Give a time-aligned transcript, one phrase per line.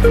[0.00, 0.06] In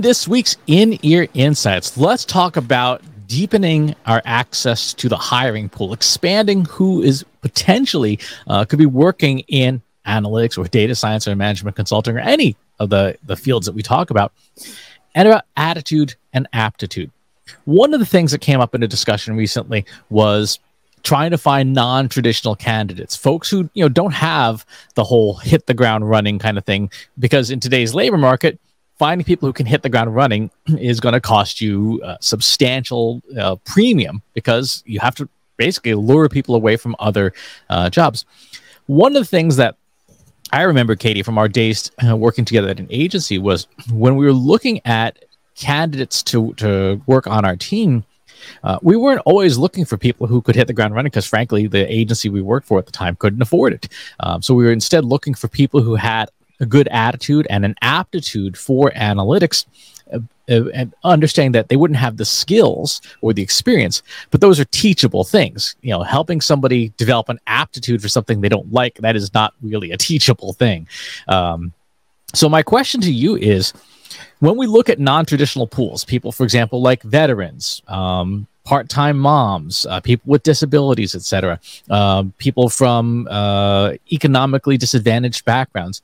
[0.00, 5.92] this week's In Ear Insights, let's talk about deepening our access to the hiring pool,
[5.92, 11.74] expanding who is potentially uh, could be working in analytics or data science or management
[11.74, 14.32] consulting or any of the, the fields that we talk about,
[15.16, 17.10] and about attitude and aptitude.
[17.64, 20.60] One of the things that came up in a discussion recently was
[21.02, 25.74] trying to find non-traditional candidates folks who you know don't have the whole hit the
[25.74, 28.58] ground running kind of thing because in today's labor market
[28.98, 33.22] finding people who can hit the ground running is going to cost you a substantial
[33.38, 37.32] uh, premium because you have to basically lure people away from other
[37.68, 38.24] uh, jobs.
[38.86, 39.76] One of the things that
[40.52, 44.24] I remember, Katie, from our days uh, working together at an agency was when we
[44.24, 45.24] were looking at
[45.56, 48.04] candidates to, to work on our team,
[48.64, 51.66] uh, we weren't always looking for people who could hit the ground running because, frankly,
[51.66, 53.88] the agency we worked for at the time couldn't afford it.
[54.20, 56.30] Um, so we were instead looking for people who had
[56.60, 59.66] a good attitude and an aptitude for analytics
[60.12, 60.18] uh,
[60.50, 64.64] uh, and understanding that they wouldn't have the skills or the experience but those are
[64.66, 69.14] teachable things you know helping somebody develop an aptitude for something they don't like that
[69.14, 70.88] is not really a teachable thing
[71.28, 71.72] um,
[72.34, 73.72] so my question to you is
[74.40, 79.98] when we look at non-traditional pools people for example like veterans um, part-time moms, uh,
[79.98, 86.02] people with disabilities, etc., uh, people from uh, economically disadvantaged backgrounds.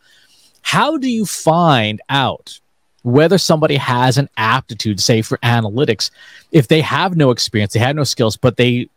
[0.63, 2.59] How do you find out
[3.03, 6.11] whether somebody has an aptitude, say for analytics,
[6.53, 8.89] if they have no experience, they have no skills, but they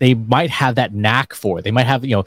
[0.00, 1.62] they might have that knack for it.
[1.62, 2.24] They might have, you know,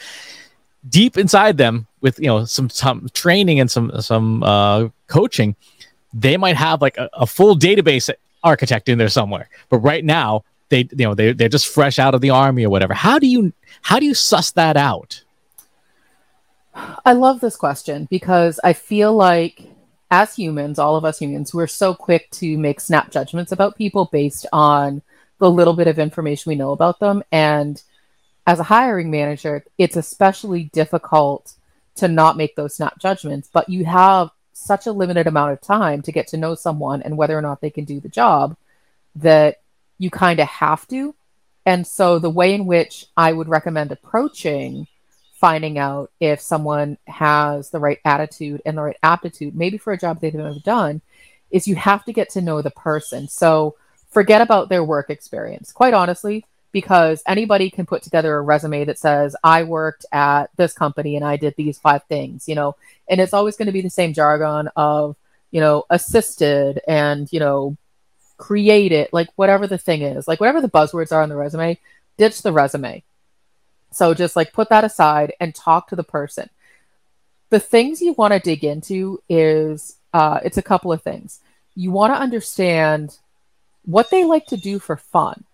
[0.90, 5.56] deep inside them with you know some some training and some some uh, coaching,
[6.22, 8.10] they might have like a, a full database
[8.44, 9.50] architect in there somewhere.
[9.70, 12.70] But right now, they you know they they're just fresh out of the army or
[12.70, 12.94] whatever.
[12.94, 15.24] How do you how do you suss that out?
[17.06, 19.64] I love this question because I feel like
[20.12, 24.10] as humans, all of us humans, we're so quick to make snap judgments about people
[24.12, 25.02] based on
[25.40, 27.24] the little bit of information we know about them.
[27.32, 27.82] And
[28.46, 31.54] as a hiring manager, it's especially difficult
[31.96, 36.02] to not make those snap judgments, but you have such a limited amount of time
[36.02, 38.58] to get to know someone and whether or not they can do the job
[39.16, 39.62] that
[39.98, 41.16] you kind of have to.
[41.66, 44.88] And so the way in which I would recommend approaching
[45.38, 49.98] finding out if someone has the right attitude and the right aptitude, maybe for a
[49.98, 51.02] job they've never done,
[51.52, 53.28] is you have to get to know the person.
[53.28, 53.76] So
[54.10, 59.00] forget about their work experience, quite honestly, because anybody can put together a resume that
[59.00, 62.76] says, I worked at this company and I did these five things, you know,
[63.10, 65.16] and it's always going to be the same jargon of,
[65.52, 67.78] you know, assisted and, you know,
[68.38, 71.80] created, like whatever the thing is, like whatever the buzzwords are on the resume,
[72.18, 73.04] ditch the resume
[73.92, 76.50] so just like put that aside and talk to the person.
[77.50, 81.40] The things you want to dig into is uh, it's a couple of things.
[81.76, 83.18] You want to understand
[83.86, 85.46] what they like to do for fun.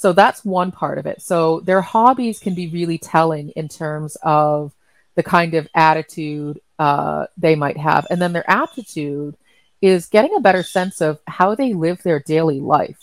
[0.00, 1.20] So that's one part of it.
[1.20, 4.72] So their hobbies can be really telling in terms of
[5.14, 8.06] the kind of attitude uh, they might have.
[8.08, 9.36] And then their aptitude
[9.82, 12.96] is getting a better sense of how they live their daily life.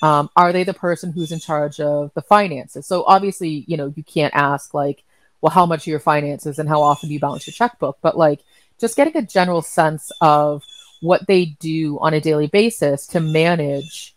[0.00, 2.86] Um, are they the person who's in charge of the finances?
[2.86, 5.04] So obviously, you know, you can't ask like,
[5.42, 7.98] well, how much are your finances and how often do you balance your checkbook?
[8.00, 8.40] But like,
[8.80, 10.64] just getting a general sense of
[11.02, 14.14] what they do on a daily basis to manage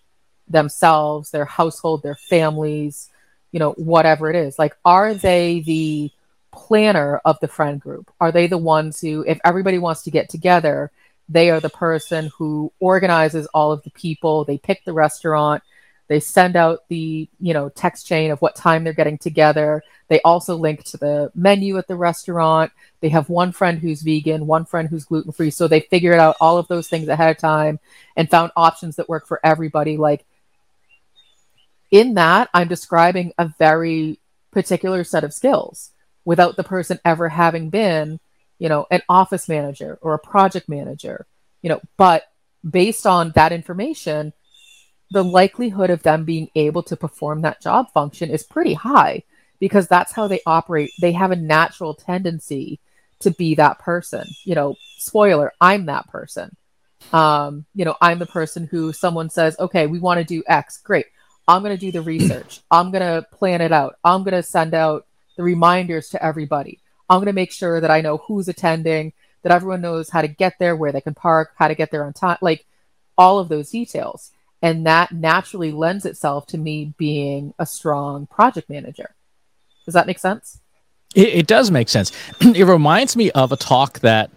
[0.47, 3.09] themselves, their household, their families,
[3.51, 4.59] you know, whatever it is.
[4.59, 6.11] Like, are they the
[6.51, 8.11] planner of the friend group?
[8.19, 10.91] Are they the ones who, if everybody wants to get together,
[11.29, 15.63] they are the person who organizes all of the people, they pick the restaurant,
[16.07, 19.83] they send out the, you know, text chain of what time they're getting together.
[20.09, 22.71] They also link to the menu at the restaurant.
[22.99, 25.49] They have one friend who's vegan, one friend who's gluten free.
[25.49, 27.79] So they figured out all of those things ahead of time
[28.17, 29.95] and found options that work for everybody.
[29.95, 30.25] Like
[31.93, 34.19] in that, I'm describing a very
[34.51, 35.91] particular set of skills
[36.25, 38.19] without the person ever having been,
[38.57, 41.27] you know, an office manager or a project manager,
[41.61, 42.23] you know, but
[42.67, 44.33] based on that information,
[45.11, 49.21] the likelihood of them being able to perform that job function is pretty high
[49.59, 50.89] because that's how they operate.
[50.99, 52.79] They have a natural tendency
[53.19, 54.25] to be that person.
[54.45, 56.55] You know, spoiler, I'm that person.
[57.11, 60.79] Um, you know, I'm the person who someone says, okay, we want to do X.
[60.79, 61.05] Great.
[61.47, 62.61] I'm going to do the research.
[62.71, 63.97] I'm going to plan it out.
[64.03, 65.05] I'm going to send out
[65.37, 66.79] the reminders to everybody.
[67.09, 70.27] I'm going to make sure that I know who's attending, that everyone knows how to
[70.27, 72.65] get there, where they can park, how to get there on time, like
[73.17, 74.31] all of those details.
[74.61, 79.13] And that naturally lends itself to me being a strong project manager.
[79.85, 80.61] Does that make sense?
[81.13, 82.11] It, it does make sense.
[82.41, 84.31] it reminds me of a talk that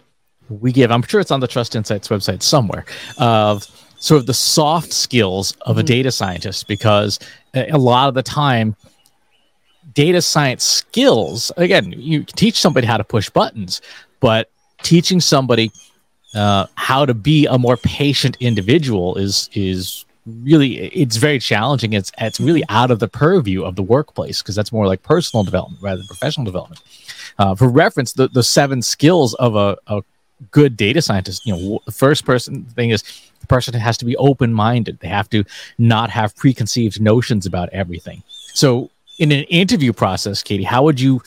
[0.49, 0.91] we give.
[0.91, 2.85] I'm sure it's on the Trust Insights website somewhere
[3.17, 3.65] of
[3.99, 5.79] sort of the soft skills of mm-hmm.
[5.79, 7.19] a data scientist because
[7.53, 8.75] a lot of the time
[9.93, 13.81] data science skills again you teach somebody how to push buttons
[14.19, 14.49] but
[14.83, 15.71] teaching somebody
[16.35, 20.05] uh, how to be a more patient individual is is
[20.43, 24.55] really it's very challenging it's it's really out of the purview of the workplace because
[24.55, 26.81] that's more like personal development rather than professional development
[27.39, 30.03] uh, for reference the, the seven skills of a, a
[30.51, 33.03] good data scientist you know the first person thing is
[33.47, 34.99] the person has to be open-minded.
[34.99, 35.43] They have to
[35.77, 38.23] not have preconceived notions about everything.
[38.53, 41.21] So in an interview process katie how would you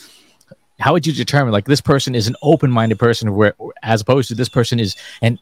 [0.79, 3.53] how would you determine like this person is an open-minded person where
[3.83, 5.37] as opposed to this person is an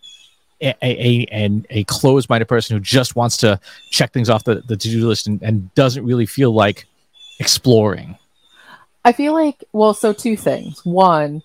[0.61, 3.57] a, a, a, a closed-minded person who just wants to
[3.91, 6.85] check things off the, the to-do list and, and doesn't really feel like
[7.39, 8.17] exploring?
[9.05, 10.83] I feel like well so two things.
[10.83, 11.43] One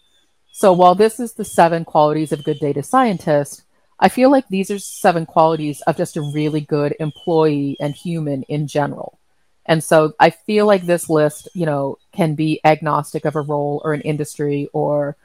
[0.53, 3.63] so while this is the seven qualities of good data scientist
[3.99, 8.43] i feel like these are seven qualities of just a really good employee and human
[8.44, 9.19] in general
[9.67, 13.81] and so I feel like this list, you know, can be agnostic of a role
[13.85, 15.17] or an industry or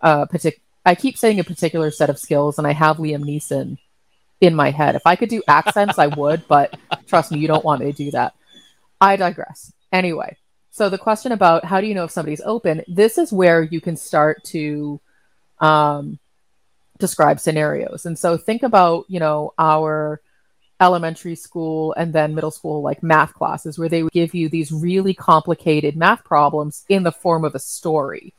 [0.00, 0.62] a particular.
[0.84, 3.78] I keep saying a particular set of skills, and I have Liam Neeson
[4.40, 4.94] in my head.
[4.94, 6.76] If I could do accents, I would, but
[7.06, 8.34] trust me, you don't want me to do that.
[9.00, 9.72] I digress.
[9.92, 10.36] Anyway,
[10.70, 12.82] so the question about how do you know if somebody's open?
[12.88, 15.00] This is where you can start to
[15.60, 16.18] um,
[16.98, 18.06] describe scenarios.
[18.06, 20.20] And so think about, you know, our
[20.80, 24.70] elementary school and then middle school like math classes where they would give you these
[24.70, 28.32] really complicated math problems in the form of a story.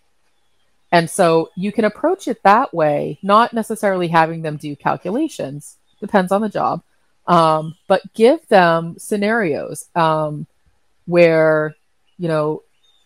[0.91, 6.31] And so you can approach it that way, not necessarily having them do calculations, depends
[6.31, 6.81] on the job,
[7.27, 10.47] um, but give them scenarios um,
[11.05, 11.75] where,
[12.17, 12.63] you know,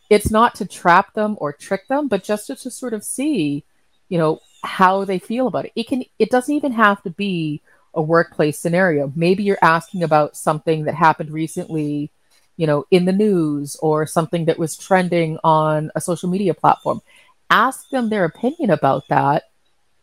[0.09, 3.65] it's not to trap them or trick them, but just to, to sort of see,
[4.13, 5.71] you know, how they feel about it.
[5.75, 7.63] It can, it doesn't even have to be
[7.95, 9.11] a workplace scenario.
[9.15, 12.11] Maybe you're asking about something that happened recently,
[12.55, 17.01] you know, in the news or something that was trending on a social media platform.
[17.49, 19.45] Ask them their opinion about that.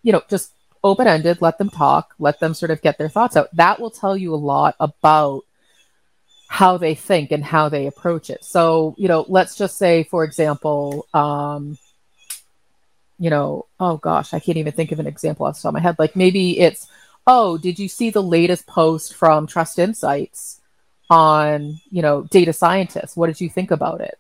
[0.03, 3.37] You know, just open ended, let them talk, let them sort of get their thoughts
[3.37, 3.55] out.
[3.55, 5.43] That will tell you a lot about
[6.49, 8.45] how they think and how they approach it.
[8.45, 11.79] So, you know, let's just say, for example, um,
[13.21, 15.75] you know, oh gosh, I can't even think of an example off the top of
[15.75, 15.97] my head.
[15.99, 16.89] Like maybe it's,
[17.27, 20.61] oh, did you see the latest post from Trust Insights
[21.11, 23.15] on, you know, data scientists?
[23.15, 24.19] What did you think about it?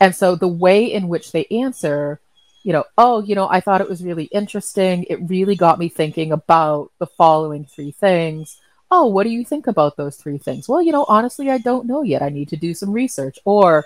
[0.00, 2.20] And so the way in which they answer,
[2.64, 5.04] you know, oh, you know, I thought it was really interesting.
[5.04, 8.60] It really got me thinking about the following three things.
[8.90, 10.68] Oh, what do you think about those three things?
[10.68, 12.22] Well, you know, honestly, I don't know yet.
[12.22, 13.38] I need to do some research.
[13.44, 13.84] Or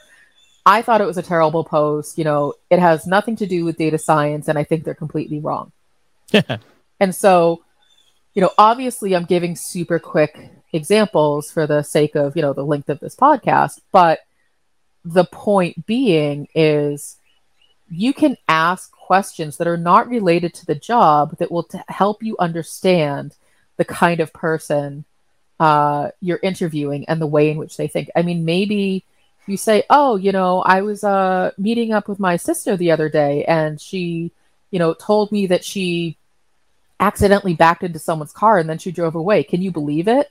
[0.65, 2.19] I thought it was a terrible post.
[2.19, 5.41] You know, it has nothing to do with data science, and I think they're completely
[5.41, 5.73] wrong.
[7.01, 7.63] and so
[8.35, 12.65] you know, obviously I'm giving super quick examples for the sake of, you know, the
[12.65, 14.21] length of this podcast, but
[15.05, 17.19] the point being is
[17.91, 22.23] you can ask questions that are not related to the job that will t- help
[22.23, 23.35] you understand
[23.77, 25.05] the kind of person
[25.61, 28.09] uh, you're interviewing and the way in which they think.
[28.17, 29.05] I mean, maybe
[29.47, 33.09] you say, "Oh, you know, I was uh, meeting up with my sister the other
[33.09, 34.31] day, and she,
[34.71, 36.17] you know, told me that she
[37.03, 39.43] accidentally backed into someone's car and then she drove away.
[39.43, 40.31] Can you believe it?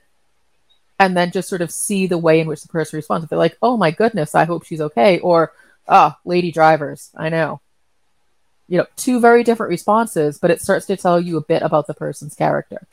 [0.98, 3.24] And then just sort of see the way in which the person responds.
[3.24, 5.18] If they're like, oh my goodness, I hope she's okay.
[5.18, 5.52] Or,
[5.86, 7.60] oh, lady drivers, I know.
[8.68, 11.86] You know, two very different responses, but it starts to tell you a bit about
[11.86, 12.86] the person's character.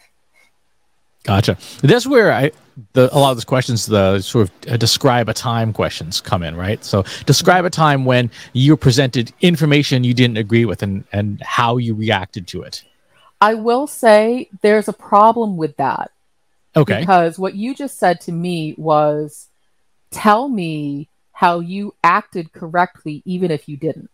[1.24, 1.58] Gotcha.
[1.82, 2.52] That's where I
[2.94, 6.44] the a lot of those questions, the sort of uh, describe a time questions come
[6.44, 6.84] in, right?
[6.84, 11.78] So describe a time when you presented information you didn't agree with and and how
[11.78, 12.84] you reacted to it.
[13.42, 16.12] I will say there's a problem with that.
[16.76, 17.00] Okay.
[17.00, 19.48] Because what you just said to me was
[20.12, 24.10] tell me how you acted correctly, even if you didn't.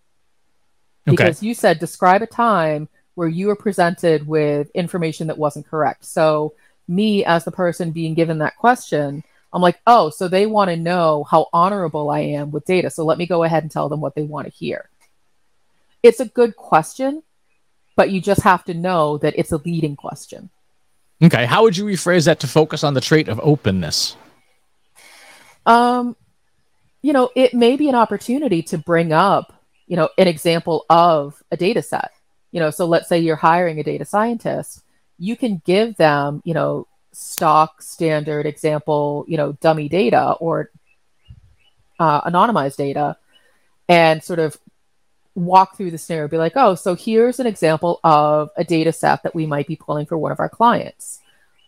[1.05, 1.47] Because okay.
[1.47, 6.05] you said describe a time where you were presented with information that wasn't correct.
[6.05, 6.53] So,
[6.88, 10.75] me as the person being given that question, I'm like, oh, so they want to
[10.75, 12.89] know how honorable I am with data.
[12.89, 14.89] So let me go ahead and tell them what they want to hear.
[16.04, 17.24] It's a good question,
[17.96, 20.50] but you just have to know that it's a leading question.
[21.24, 21.46] Okay.
[21.46, 24.18] How would you rephrase that to focus on the trait of openness?
[25.65, 26.15] Um,
[27.01, 29.54] you know, it may be an opportunity to bring up,
[29.88, 32.12] you know, an example of a data set.
[32.51, 34.82] You know, so let's say you're hiring a data scientist,
[35.17, 40.69] you can give them, you know, stock standard example, you know, dummy data or
[42.00, 43.17] uh, anonymized data
[43.88, 44.57] and sort of
[45.36, 49.24] walk through the scenario, be like, oh, so here's an example of a data set
[49.24, 51.19] that we might be pulling for one of our clients.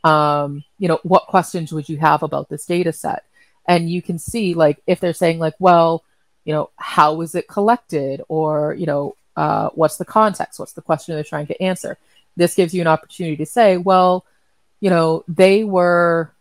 [0.04, 3.24] Um, you know, what questions would you have about this data set?
[3.68, 6.04] And you can see, like, if they're saying, like, well,
[6.46, 8.22] you know, how was it collected?
[8.30, 10.60] Or, you know, uh, what's the context?
[10.60, 11.98] What's the question they're trying to answer?
[12.38, 14.26] This gives you an opportunity to say, well,
[14.80, 16.32] you know, they were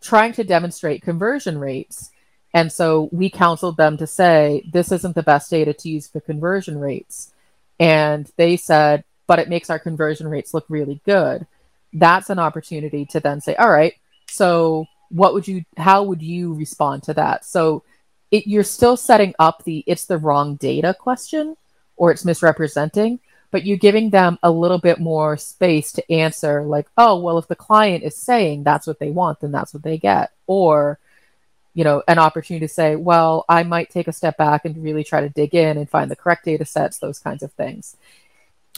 [0.00, 2.10] trying to demonstrate conversion rates
[2.54, 6.20] and so we counseled them to say, this isn't the best data to use for
[6.20, 7.32] conversion rates.
[7.80, 11.46] And they said, but it makes our conversion rates look really good.
[11.94, 13.94] That's an opportunity to then say, all right,
[14.28, 17.44] so what would you, how would you respond to that?
[17.44, 17.84] So
[18.30, 21.56] it, you're still setting up the it's the wrong data question
[21.96, 23.18] or it's misrepresenting,
[23.52, 27.46] but you're giving them a little bit more space to answer, like, oh, well, if
[27.46, 30.32] the client is saying that's what they want, then that's what they get.
[30.48, 30.98] Or,
[31.74, 35.04] you know, an opportunity to say, well, I might take a step back and really
[35.04, 37.94] try to dig in and find the correct data sets, those kinds of things.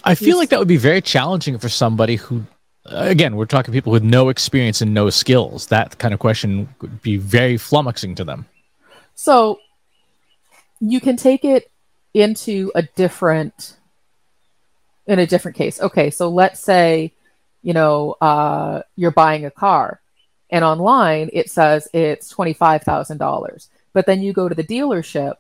[0.03, 2.45] I feel like that would be very challenging for somebody who,
[2.85, 5.69] again, we're talking people with no experience and no skills.
[5.69, 8.47] That kind of question would be very flummoxing to them.
[9.15, 9.61] So
[10.81, 11.71] you can take it
[12.13, 13.77] into a different,
[15.07, 15.81] in a different case.
[15.81, 17.13] Okay, so let's say,
[17.63, 20.01] you know, uh, you're buying a car
[20.51, 23.69] and online it says it's $25,000.
[23.93, 25.37] But then you go to the dealership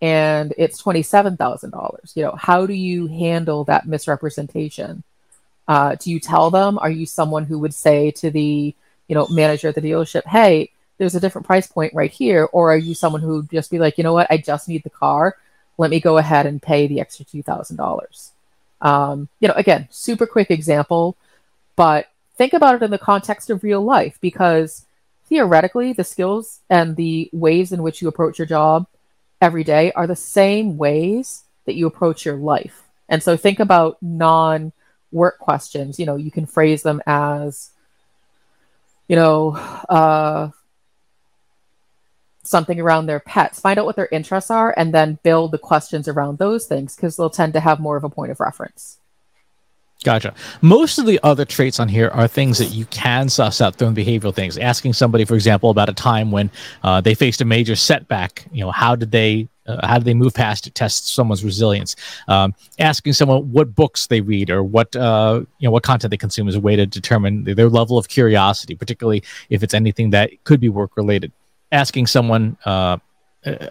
[0.00, 2.16] and it's $27,000.
[2.16, 5.02] You know, how do you handle that misrepresentation?
[5.68, 6.78] Uh, do you tell them?
[6.78, 8.74] Are you someone who would say to the,
[9.08, 12.48] you know, manager at the dealership, hey, there's a different price point right here?
[12.52, 14.84] Or are you someone who would just be like, you know what, I just need
[14.84, 15.36] the car.
[15.78, 18.30] Let me go ahead and pay the extra $2,000.
[18.80, 21.16] Um, you know, again, super quick example,
[21.76, 24.86] but think about it in the context of real life because
[25.28, 28.86] theoretically the skills and the ways in which you approach your job
[29.40, 32.82] every day are the same ways that you approach your life.
[33.08, 34.72] And so think about non
[35.12, 35.98] work questions.
[35.98, 37.70] You know you can phrase them as
[39.08, 39.50] you know
[39.88, 40.50] uh,
[42.46, 46.08] something around their pets find out what their interests are and then build the questions
[46.08, 48.98] around those things because they'll tend to have more of a point of reference
[50.04, 50.34] Gotcha.
[50.60, 53.90] Most of the other traits on here are things that you can suss out through
[53.90, 54.58] behavioral things.
[54.58, 56.50] Asking somebody, for example, about a time when
[56.82, 58.46] uh, they faced a major setback.
[58.52, 60.74] You know, how did they uh, how do they move past it?
[60.74, 61.96] Test someone's resilience.
[62.28, 66.16] Um, asking someone what books they read or what uh, you know what content they
[66.16, 70.30] consume is a way to determine their level of curiosity, particularly if it's anything that
[70.44, 71.32] could be work related.
[71.72, 72.98] Asking someone uh,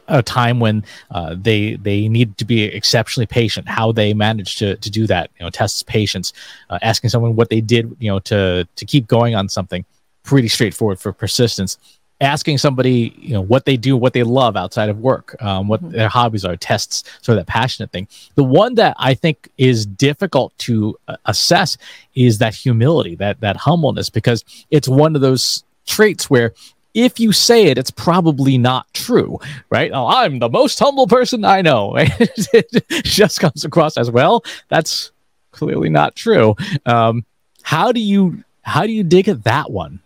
[0.08, 3.68] a time when uh, they they need to be exceptionally patient.
[3.68, 6.34] How they manage to to do that, you know, tests patience.
[6.70, 9.86] Uh, asking someone what they did, you know, to to keep going on something,
[10.24, 11.78] pretty straightforward for persistence.
[12.22, 15.82] Asking somebody, you know, what they do, what they love outside of work, um, what
[15.82, 15.98] mm-hmm.
[15.98, 18.08] their hobbies are, tests sort of that passionate thing.
[18.36, 21.78] The one that I think is difficult to uh, assess
[22.14, 26.54] is that humility, that that humbleness, because it's one of those traits where
[26.96, 29.38] if you say it, it's probably not true,
[29.70, 29.92] right?
[29.94, 31.94] Oh, I'm the most humble person I know.
[31.98, 34.44] it just comes across as well.
[34.70, 35.12] That's
[35.52, 36.56] clearly not true.
[36.86, 37.26] Um,
[37.62, 40.00] how do you how do you dig at that one?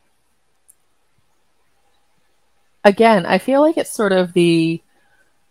[2.83, 4.81] Again, I feel like it's sort of the,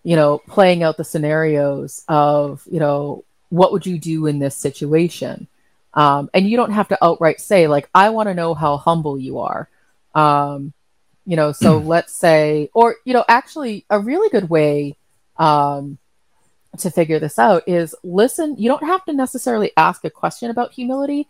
[0.02, 4.56] you know, playing out the scenarios of, you know, what would you do in this
[4.56, 5.46] situation?
[5.94, 9.18] Um, and you don't have to outright say like, I want to know how humble
[9.18, 9.68] you are.
[10.14, 10.72] Um,
[11.28, 14.96] you know so let's say or you know actually a really good way
[15.36, 15.98] um,
[16.78, 20.72] to figure this out is listen you don't have to necessarily ask a question about
[20.72, 21.28] humility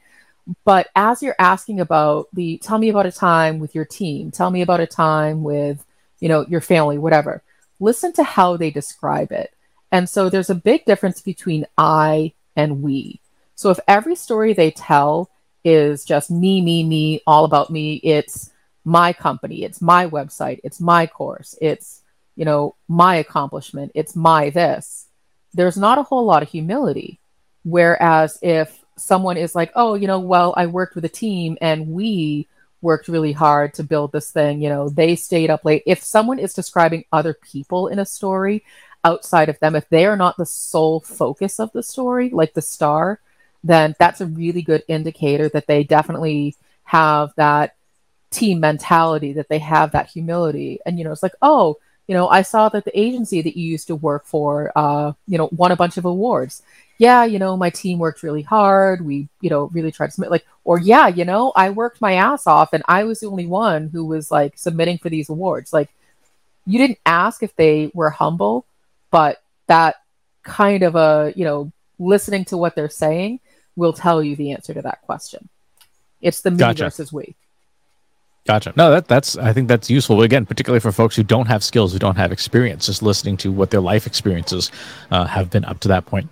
[0.64, 4.50] but as you're asking about the tell me about a time with your team tell
[4.50, 5.84] me about a time with
[6.20, 7.42] you know your family whatever
[7.80, 9.54] listen to how they describe it.
[9.90, 13.20] And so there's a big difference between i and we.
[13.54, 15.30] So if every story they tell
[15.64, 18.50] is just me me me all about me it's
[18.88, 22.02] my company, it's my website, it's my course, it's,
[22.36, 25.06] you know, my accomplishment, it's my this.
[25.52, 27.20] There's not a whole lot of humility.
[27.64, 31.88] Whereas if someone is like, oh, you know, well, I worked with a team and
[31.88, 32.48] we
[32.80, 35.82] worked really hard to build this thing, you know, they stayed up late.
[35.84, 38.64] If someone is describing other people in a story
[39.04, 42.62] outside of them, if they are not the sole focus of the story, like the
[42.62, 43.20] star,
[43.62, 47.74] then that's a really good indicator that they definitely have that
[48.30, 52.28] team mentality that they have that humility and you know it's like oh you know
[52.28, 55.72] i saw that the agency that you used to work for uh you know won
[55.72, 56.62] a bunch of awards
[56.98, 59.04] yeah, you know, my team worked really hard.
[59.06, 62.14] We, you know, really tried to submit like, or yeah, you know, I worked my
[62.14, 65.72] ass off and I was the only one who was like submitting for these awards.
[65.72, 65.90] Like
[66.66, 68.66] you didn't ask if they were humble,
[69.12, 69.96] but that
[70.42, 71.70] kind of a, you know,
[72.00, 73.38] listening to what they're saying
[73.76, 75.48] will tell you the answer to that question.
[76.20, 76.84] It's the me gotcha.
[76.84, 77.36] versus we.
[78.48, 78.72] Gotcha.
[78.76, 81.92] No, that that's I think that's useful again, particularly for folks who don't have skills,
[81.92, 82.86] who don't have experience.
[82.86, 84.72] Just listening to what their life experiences
[85.10, 86.30] uh, have been up to that point.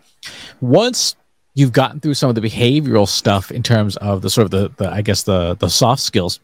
[0.62, 1.14] Once
[1.52, 4.72] you've gotten through some of the behavioral stuff in terms of the sort of the,
[4.78, 6.40] the I guess the the soft skills,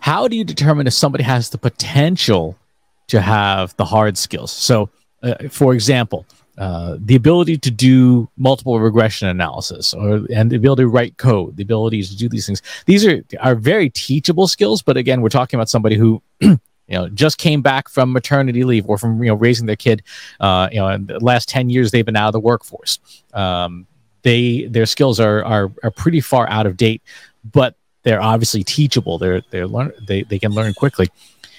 [0.00, 2.58] how do you determine if somebody has the potential
[3.06, 4.50] to have the hard skills?
[4.50, 4.90] So,
[5.22, 6.26] uh, for example,
[6.58, 11.56] uh, the ability to do multiple regression analysis or and the ability to write code
[11.56, 12.62] the ability to do these things.
[12.86, 16.58] These are are very teachable skills but again we're talking about somebody who you
[16.88, 20.02] know just came back from maternity leave or from you know raising their kid
[20.40, 22.98] uh, you know in the last 10 years they've been out of the workforce.
[23.34, 23.86] Um,
[24.22, 27.02] they their skills are, are are pretty far out of date
[27.44, 29.18] but they're obviously teachable.
[29.18, 31.08] They're they're learn they, they can learn quickly.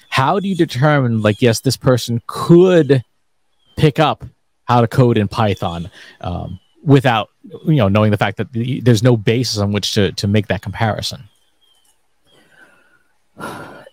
[0.09, 3.03] How do you determine like yes this person could
[3.75, 4.25] pick up
[4.67, 5.89] how to code in Python
[6.21, 7.29] um, without
[7.65, 10.47] you know knowing the fact that the, there's no basis on which to to make
[10.47, 11.24] that comparison.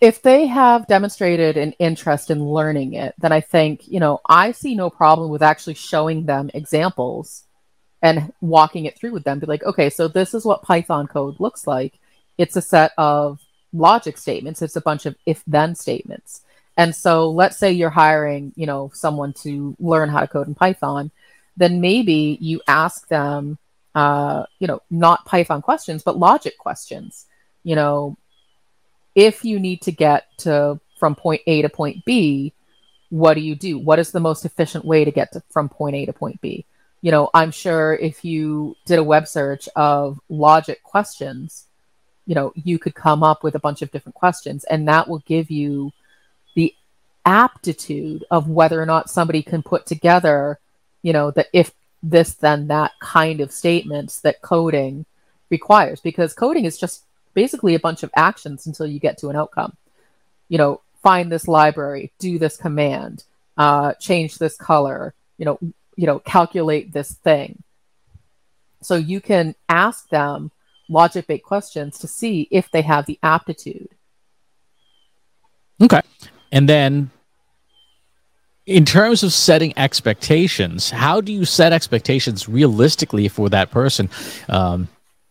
[0.01, 4.53] If they have demonstrated an interest in learning it, then I think you know I
[4.53, 7.45] see no problem with actually showing them examples
[8.03, 9.39] and walking it through with them.
[9.39, 11.99] Be like, okay, so this is what Python code looks like.
[12.37, 13.41] It's a set of
[13.73, 14.61] logic statements.
[14.61, 16.43] It's a bunch of if-then statements
[16.77, 20.55] and so let's say you're hiring, you know, someone to learn how to code in
[20.55, 21.11] Python,
[21.57, 23.59] then maybe you ask them,
[23.95, 27.27] uh, you know, not Python questions, but logic questions.
[27.63, 28.17] You know,
[29.15, 32.53] if you need to get to from point A to point B,
[33.11, 33.79] what do you do?
[33.79, 36.67] What is the most efficient way to get to, from point A to point B?
[37.03, 41.67] You know, I'm sure if you did a web search of logic questions,
[42.27, 45.23] you know, you could come up with a bunch of different questions, and that will
[45.27, 45.93] give you
[47.25, 50.59] aptitude of whether or not somebody can put together,
[51.03, 55.07] you know, the if this then that kind of statements that coding
[55.51, 59.37] requires because coding is just basically a bunch of actions until you get to an
[59.37, 59.77] outcome.
[60.49, 63.25] You know, find this library, do this command,
[63.57, 65.59] uh, change this color, you know,
[65.97, 67.63] you know, calculate this thing.
[68.83, 70.51] So you can ask them
[70.89, 73.89] logic based questions to see if they have the aptitude.
[75.81, 76.03] Okay.
[76.55, 77.11] And then
[78.65, 84.09] in terms of setting expectations, how do you set expectations realistically for that person?
[84.49, 84.89] Um,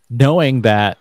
[0.10, 0.98] knowing that,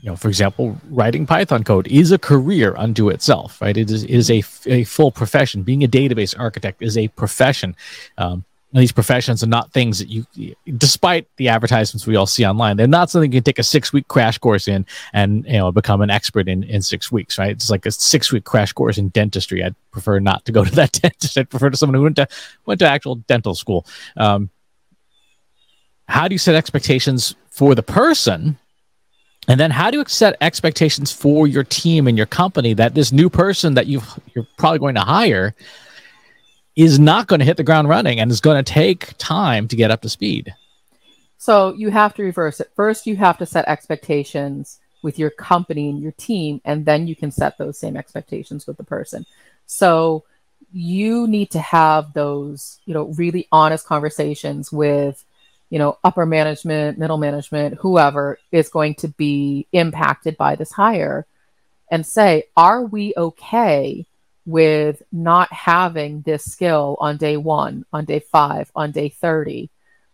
[0.00, 3.76] you know, for example, writing Python code is a career unto itself, right?
[3.76, 5.62] It is, it is a, a full profession.
[5.62, 7.76] Being a database architect is a profession.
[8.16, 10.24] Um, these professions are not things that you
[10.76, 13.92] despite the advertisements we all see online they're not something you can take a six
[13.92, 17.52] week crash course in and you know become an expert in in six weeks right?
[17.52, 19.64] It's like a six week crash course in dentistry.
[19.64, 21.36] I'd prefer not to go to that dentist.
[21.36, 22.28] I'd prefer to someone who went to
[22.66, 23.86] went to actual dental school.
[24.16, 24.50] Um,
[26.06, 28.58] how do you set expectations for the person?
[29.48, 33.10] And then how do you set expectations for your team and your company that this
[33.10, 34.02] new person that you
[34.34, 35.54] you're probably going to hire
[36.80, 39.76] is not going to hit the ground running and is going to take time to
[39.76, 40.54] get up to speed.
[41.36, 42.70] So you have to reverse it.
[42.74, 47.16] First, you have to set expectations with your company and your team, and then you
[47.16, 49.24] can set those same expectations with the person.
[49.66, 50.24] So
[50.72, 55.24] you need to have those, you know, really honest conversations with,
[55.70, 61.26] you know, upper management, middle management, whoever is going to be impacted by this hire
[61.90, 64.06] and say, are we okay
[64.46, 69.70] with not having this skill on day one, on day five, on day 30,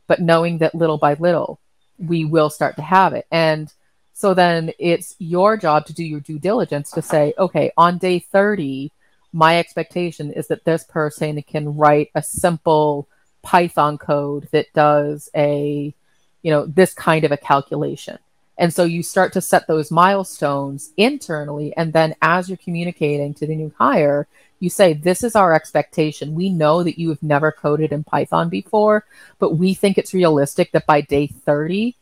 [0.07, 1.61] but knowing that little by little
[1.99, 3.27] we will start to have it.
[3.31, 3.73] And
[4.13, 8.19] so then it's your job to do your due diligence to say, okay, on day
[8.19, 8.93] 30,
[9.33, 13.09] my expectation is that this person can write a simple
[13.43, 15.95] Python code that does a,
[16.43, 18.19] you know, this kind of a calculation.
[18.59, 21.77] And so you start to set those milestones internally.
[21.77, 24.27] And then as you're communicating to the new hire,
[24.61, 26.35] you say, This is our expectation.
[26.35, 29.05] We know that you have never coded in Python before,
[29.39, 31.95] but we think it's realistic that by day 30,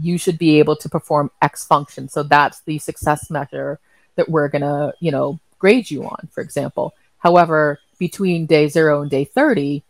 [0.00, 2.08] you should be able to perform X function.
[2.08, 3.80] So that's the success measure
[4.14, 6.94] that we're going to, you know, grade you on, for example.
[7.18, 9.82] However, between day zero and day 30,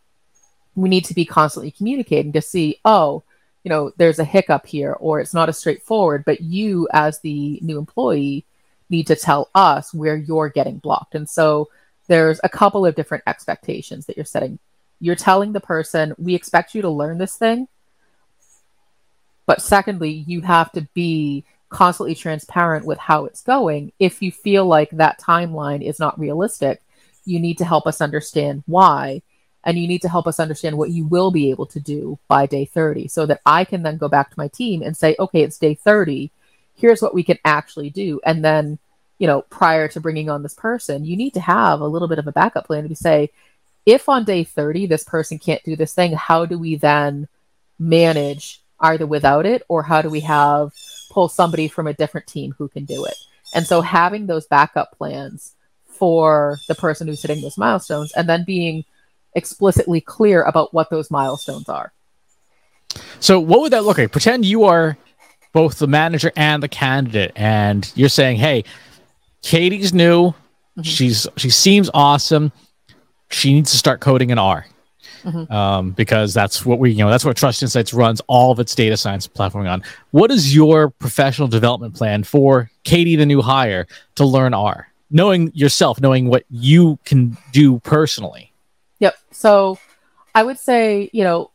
[0.75, 3.23] we need to be constantly communicating to see, oh,
[3.69, 7.59] you know, there's a hiccup here, or it's not as straightforward, but you, as the
[7.61, 8.47] new employee,
[8.89, 11.15] need to tell us where you're getting blocked.
[11.15, 11.69] And so
[12.07, 14.59] there's a couple of different expectations that you're setting.
[15.01, 17.69] You're telling the person, we expect you to learn this thing,
[19.49, 23.93] But secondly, you have to be constantly transparent with how it's going.
[23.99, 26.83] If you feel like that timeline is not realistic,
[27.25, 29.23] you need to help us understand why.
[29.65, 32.47] And you need to help us understand what you will be able to do by
[32.47, 35.43] day 30 so that I can then go back to my team and say, okay,
[35.43, 36.31] it's day 30.
[36.75, 38.21] Here's what we can actually do.
[38.25, 38.79] And then,
[39.19, 42.21] you know, prior to bringing on this person, you need to have a little bit
[42.21, 43.31] of a backup plan to say,
[43.85, 47.27] if on day 30 this person can't do this thing, how do we then
[47.79, 50.73] manage either without it or how do we have
[51.11, 53.17] pull somebody from a different team who can do it?
[53.55, 55.55] And so having those backup plans
[55.87, 58.85] for the person who's hitting those milestones and then being
[59.35, 61.93] explicitly clear about what those milestones are.
[63.21, 64.13] So what would that look like?
[64.13, 64.97] Pretend you are
[65.53, 68.65] both the manager and the candidate and you're saying, "Hey,
[69.43, 70.31] Katie's new.
[70.31, 70.83] Mm-hmm.
[70.83, 72.53] She's she seems awesome.
[73.31, 74.67] She needs to start coding in R."
[75.25, 75.53] Mm-hmm.
[75.53, 78.75] Um, because that's what we, you know, that's what Trust Insights runs all of its
[78.75, 79.83] data science platforming on.
[80.13, 84.89] What is your professional development plan for Katie, the new hire, to learn R?
[85.11, 88.48] Knowing yourself, knowing what you can do personally.
[88.99, 89.17] Yep.
[89.31, 89.79] So
[90.35, 91.51] I would say, you know,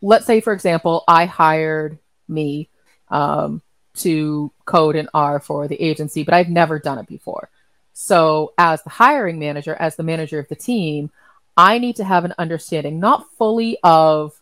[0.00, 1.98] let's say, for example, I hired
[2.28, 2.68] me
[3.08, 3.62] um,
[3.96, 7.48] to code in R for the agency, but I've never done it before.
[7.94, 11.10] So, as the hiring manager, as the manager of the team,
[11.56, 14.32] I need to have an understanding, not fully of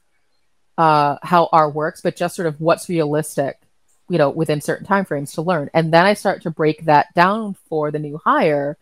[0.79, 3.61] uh, how R works, but just sort of what's realistic,
[4.09, 5.69] you know, within certain timeframes to learn.
[5.75, 8.79] And then I start to break that down for the new hire,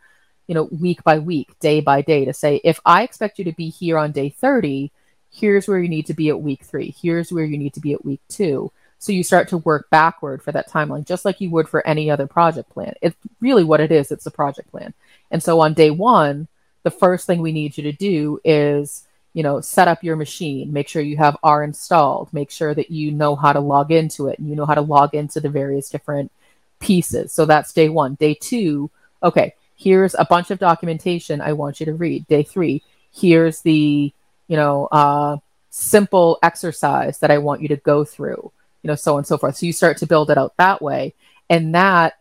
[0.48, 3.52] you know, week by week, day by day, to say, if I expect you to
[3.52, 4.90] be here on day 30,
[5.30, 6.94] here's where you need to be at week three.
[7.00, 8.72] Here's where you need to be at week two.
[8.98, 12.10] So you start to work backward for that timeline, just like you would for any
[12.10, 12.94] other project plan.
[13.00, 14.10] It's really what it is.
[14.10, 14.92] It's a project plan.
[15.30, 16.48] And so on day one,
[16.82, 20.72] the first thing we need you to do is, you know, set up your machine,
[20.72, 24.28] make sure you have R installed, make sure that you know how to log into
[24.28, 26.32] it and you know how to log into the various different
[26.80, 27.32] pieces.
[27.32, 28.14] So that's day one.
[28.14, 28.90] Day two,
[29.22, 32.26] okay, here's a bunch of documentation I want you to read.
[32.26, 32.82] Day three,
[33.14, 34.12] here's the,
[34.48, 35.38] you know, uh,
[35.70, 39.38] simple exercise that I want you to go through you know, so on and so
[39.38, 39.56] forth.
[39.56, 41.14] So you start to build it out that way.
[41.50, 42.14] And that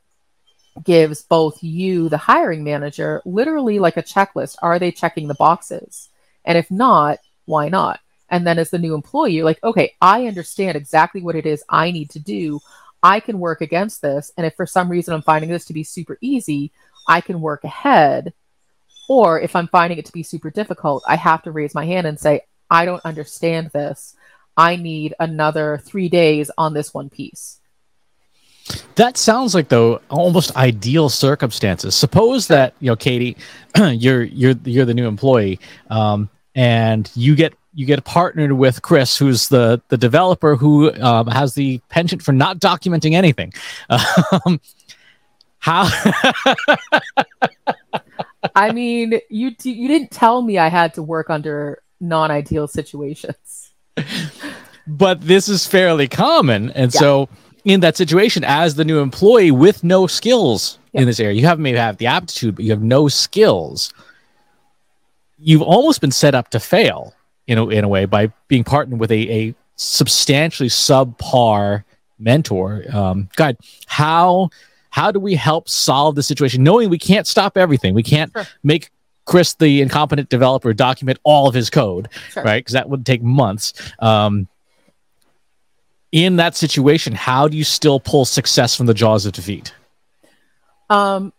[0.83, 4.57] gives both you, the hiring manager, literally like a checklist.
[4.61, 6.09] Are they checking the boxes?
[6.45, 7.99] And if not, why not?
[8.29, 11.63] And then as the new employee, you're like, okay, I understand exactly what it is
[11.69, 12.59] I need to do.
[13.01, 14.31] I can work against this.
[14.35, 16.71] And if for some reason I'm finding this to be super easy,
[17.07, 18.33] I can work ahead.
[19.09, 22.07] Or if I'm finding it to be super difficult, I have to raise my hand
[22.07, 24.15] and say, I don't understand this.
[24.57, 27.59] I need another three days on this one piece.
[28.95, 31.95] That sounds like though almost ideal circumstances.
[31.95, 33.37] Suppose that you know, Katie,
[33.77, 39.17] you're you're you're the new employee, um, and you get you get partnered with Chris,
[39.17, 43.53] who's the the developer who um, has the penchant for not documenting anything.
[44.45, 44.59] Um,
[45.67, 45.89] how?
[48.55, 53.71] I mean, you you didn't tell me I had to work under non ideal situations
[54.87, 56.71] but this is fairly common.
[56.71, 56.99] And yeah.
[56.99, 57.29] so
[57.65, 61.59] in that situation, as the new employee with no skills in this area, you have
[61.59, 63.93] maybe have the aptitude, but you have no skills.
[65.37, 67.13] You've almost been set up to fail,
[67.45, 71.83] you know, in a way by being partnered with a, a substantially subpar
[72.17, 72.83] mentor.
[72.91, 74.49] Um, God, how
[74.89, 77.93] how do we help solve the situation, knowing we can't stop everything?
[77.93, 78.45] We can't sure.
[78.63, 78.89] make
[79.25, 82.43] Chris, the incompetent developer, document all of his code, sure.
[82.43, 82.59] right?
[82.59, 83.73] Because that would take months.
[83.99, 84.47] Um,
[86.11, 89.73] in that situation, how do you still pull success from the jaws of defeat?
[90.89, 91.33] Um,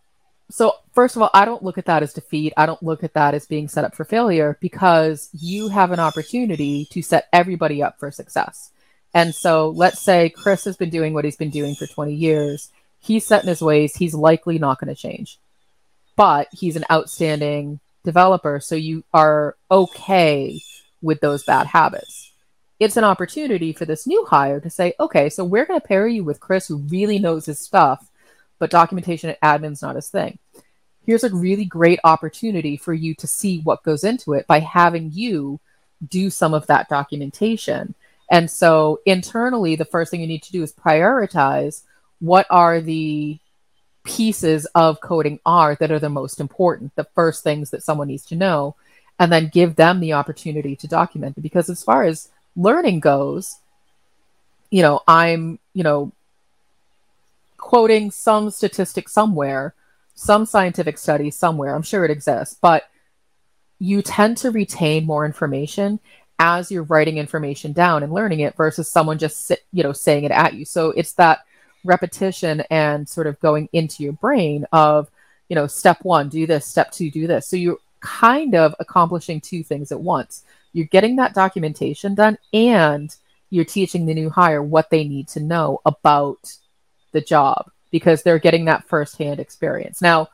[0.51, 2.53] so first of all, I don't look at that as defeat.
[2.57, 6.01] I don't look at that as being set up for failure because you have an
[6.01, 8.71] opportunity to set everybody up for success.
[9.15, 12.71] And so let's say Chris has been doing what he's been doing for 20 years.
[13.01, 13.97] He's set in his ways.
[13.97, 15.39] He's likely not going to change
[16.19, 18.59] but he's an outstanding developer.
[18.59, 20.61] So you are okay
[21.01, 22.33] with those bad habits.
[22.81, 26.09] It's an opportunity for this new hire to say, okay, so we're going to pair
[26.09, 28.11] you with Chris, who really knows his stuff,
[28.59, 30.41] but documentation and admin's not his thing.
[31.07, 35.13] Here's a really great opportunity for you to see what goes into it by having
[35.15, 35.61] you
[36.09, 37.95] do some of that documentation.
[38.29, 41.83] And so internally, the first thing you need to do is prioritize
[42.21, 43.39] what are the
[44.05, 48.25] pieces of coding R that are the most important, the first things that someone needs
[48.27, 48.75] to know,
[49.19, 51.43] and then give them the opportunity to document it.
[51.43, 53.59] Because as far as learning goes,
[54.71, 56.13] you know, I'm, you know,
[57.57, 59.75] quoting some statistic somewhere,
[60.15, 61.75] some scientific study somewhere.
[61.75, 62.89] I'm sure it exists, but
[63.79, 66.01] you tend to retain more information
[66.39, 70.25] as you're writing information down and learning it versus someone just sit, you know saying
[70.25, 71.41] it at you so it's that
[71.85, 75.11] repetition and sort of going into your brain of
[75.49, 79.41] you know step one do this step two do this so you're kind of accomplishing
[79.41, 83.17] two things at once you're getting that documentation done and
[83.51, 86.57] you're teaching the new hire what they need to know about
[87.13, 90.29] the job because they're getting that firsthand experience now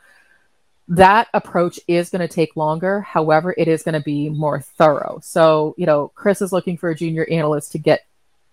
[0.89, 3.01] that approach is going to take longer.
[3.01, 5.19] However, it is going to be more thorough.
[5.23, 8.05] So, you know, Chris is looking for a junior analyst to get,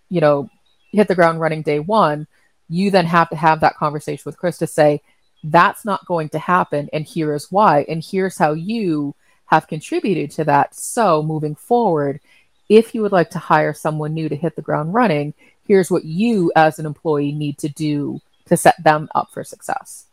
[0.08, 0.48] you know,
[0.92, 2.26] hit the ground running day one.
[2.72, 5.02] You then have to have that conversation with Chris to say,
[5.44, 6.88] that's not going to happen.
[6.92, 7.84] And here is why.
[7.88, 9.14] And here's how you
[9.46, 10.74] have contributed to that.
[10.74, 12.20] So, moving forward,
[12.68, 15.34] if you would like to hire someone new to hit the ground running,
[15.66, 20.06] here's what you as an employee need to do to set them up for success.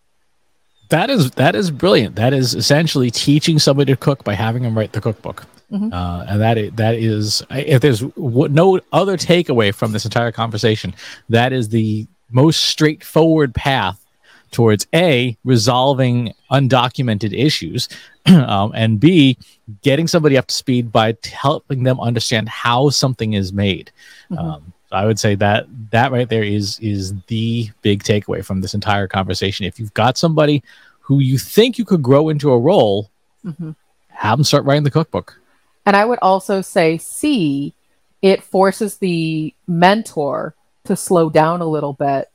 [0.89, 2.15] That is that is brilliant.
[2.15, 5.45] That is essentially teaching somebody to cook by having them write the cookbook.
[5.71, 5.93] Mm-hmm.
[5.93, 10.31] Uh, and that is, that is if there's w- no other takeaway from this entire
[10.31, 10.95] conversation,
[11.29, 14.05] that is the most straightforward path
[14.51, 17.87] towards a resolving undocumented issues,
[18.25, 19.37] um, and b
[19.83, 23.91] getting somebody up to speed by helping them understand how something is made.
[24.31, 24.43] Mm-hmm.
[24.43, 28.73] Um, I would say that that right there is is the big takeaway from this
[28.73, 29.65] entire conversation.
[29.65, 30.63] If you've got somebody
[30.99, 33.11] who you think you could grow into a role,
[33.45, 33.71] mm-hmm.
[34.09, 35.39] have them start writing the cookbook.
[35.85, 37.73] And I would also say, C,
[38.21, 40.55] it forces the mentor
[40.89, 42.29] to slow down a little bit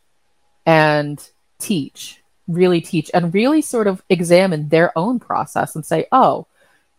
[0.66, 6.46] and teach, really teach, and really sort of examine their own process and say, oh,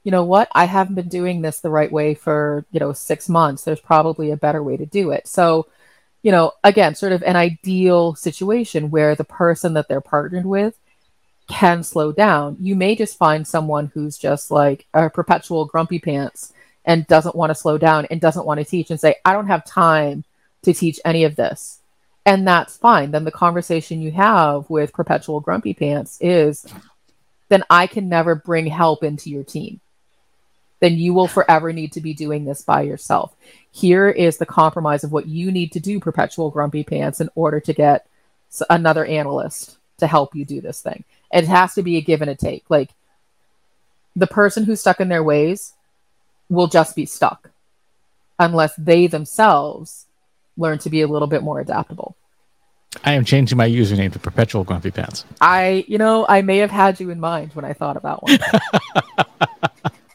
[0.04, 0.50] you know what?
[0.54, 3.64] I haven't been doing this the right way for you know six months.
[3.64, 5.28] There's probably a better way to do it.
[5.28, 5.68] So
[6.22, 10.78] you know again sort of an ideal situation where the person that they're partnered with
[11.48, 12.58] can slow down.
[12.60, 16.54] You may just find someone who's just like a perpetual grumpy pants
[16.86, 19.48] and doesn't want to slow down and doesn't want to teach and say i don't
[19.48, 20.24] have time
[20.66, 21.80] to teach any of this
[22.26, 26.66] and that's fine then the conversation you have with perpetual grumpy pants is
[27.50, 29.80] then i can never bring help into your team
[30.80, 33.36] then you will forever need to be doing this by yourself.
[33.72, 37.60] Here is the compromise of what you need to do, perpetual grumpy pants, in order
[37.62, 38.08] to get
[38.70, 41.04] another analyst to help you do this thing.
[41.32, 42.66] It has to be a give and a take.
[42.70, 42.92] Like
[44.16, 45.74] the person who's stuck in their ways
[46.50, 47.50] will just be stuck
[48.38, 50.06] unless they themselves
[50.58, 52.16] learn to be a little bit more adaptable.
[53.04, 55.26] I am changing my username to Perpetual Grumpy Pants.
[55.42, 58.40] I, you know, I may have had you in mind when I thought about one.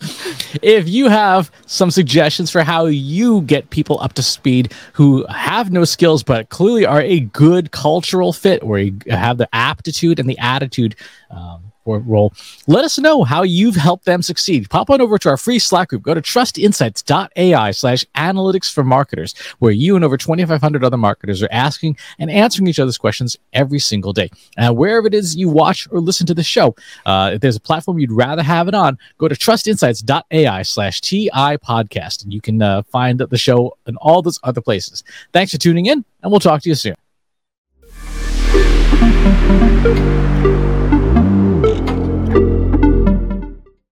[0.63, 5.71] if you have some suggestions for how you get people up to speed who have
[5.71, 10.39] no skills but clearly are a good cultural fit or have the aptitude and the
[10.39, 10.97] attitude
[11.31, 12.33] um, role.
[12.67, 14.69] Let us know how you've helped them succeed.
[14.71, 16.03] Pop on over to our free Slack group.
[16.03, 21.49] Go to trustinsights.ai slash analytics for marketers, where you and over 2,500 other marketers are
[21.51, 24.31] asking and answering each other's questions every single day.
[24.59, 26.75] Wherever it is you watch or listen to the show,
[27.07, 31.29] uh, if there's a platform you'd rather have it on, go to trustinsights.ai slash TI
[31.31, 35.05] podcast, and you can uh, find the show in all those other places.
[35.33, 36.95] Thanks for tuning in, and we'll talk to you soon.